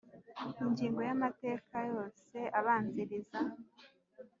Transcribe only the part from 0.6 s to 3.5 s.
Ingingo z amateka yose abanziriza